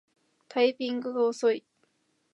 [0.47, 1.63] タイピングが遅い